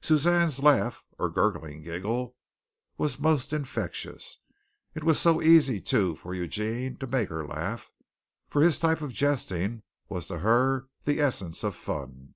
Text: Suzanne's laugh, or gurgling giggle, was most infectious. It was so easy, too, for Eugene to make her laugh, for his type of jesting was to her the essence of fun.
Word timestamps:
Suzanne's 0.00 0.58
laugh, 0.60 1.04
or 1.16 1.28
gurgling 1.30 1.80
giggle, 1.80 2.34
was 2.98 3.20
most 3.20 3.52
infectious. 3.52 4.40
It 4.96 5.04
was 5.04 5.16
so 5.16 5.40
easy, 5.40 5.80
too, 5.80 6.16
for 6.16 6.34
Eugene 6.34 6.96
to 6.96 7.06
make 7.06 7.28
her 7.28 7.46
laugh, 7.46 7.92
for 8.48 8.62
his 8.62 8.80
type 8.80 9.00
of 9.00 9.12
jesting 9.12 9.84
was 10.08 10.26
to 10.26 10.38
her 10.38 10.88
the 11.04 11.20
essence 11.20 11.62
of 11.62 11.76
fun. 11.76 12.34